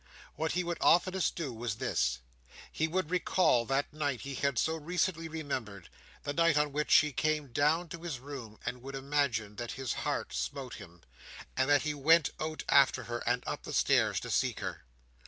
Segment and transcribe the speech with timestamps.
[0.35, 2.21] What he would oftenest do was this:
[2.71, 5.89] he would recall that night he had so recently remembered,
[6.23, 9.93] the night on which she came down to his room, and would imagine that his
[9.93, 11.01] heart smote him,
[11.55, 14.85] and that he went out after her, and up the stairs to seek her.